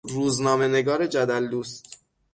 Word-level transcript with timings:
روزنامهنگار 0.13 1.07
جدل 1.07 1.47
دوست 1.47 2.03